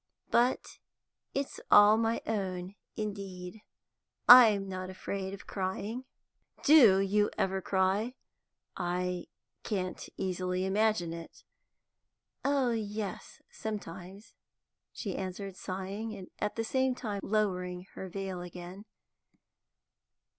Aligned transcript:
But 0.31 0.79
it's 1.35 1.59
all 1.69 1.95
my 1.95 2.23
own, 2.25 2.73
indeed; 2.95 3.61
I'm 4.27 4.67
not 4.67 4.89
afraid 4.89 5.31
of 5.35 5.45
crying." 5.45 6.05
"Do 6.63 6.99
you 6.99 7.29
ever 7.37 7.61
cry? 7.61 8.15
I 8.75 9.27
can't 9.61 10.09
easily 10.17 10.65
imagine 10.65 11.13
it." 11.13 11.43
"Oh 12.43 12.71
yes, 12.71 13.43
sometimes," 13.51 14.33
she 14.91 15.15
answered, 15.15 15.55
sighing, 15.55 16.15
and 16.15 16.31
at 16.39 16.55
the 16.55 16.63
same 16.63 16.95
time 16.95 17.19
lowering 17.23 17.85
her 17.93 18.09
veil 18.09 18.41
again. 18.41 18.85